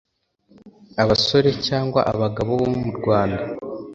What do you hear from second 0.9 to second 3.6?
abasore cyangwa abagabo bo mu rwanda